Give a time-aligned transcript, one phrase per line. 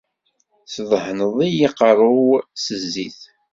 [0.71, 2.31] Teddehhineḍ-iyi aqerru-w
[2.63, 3.19] s zzit.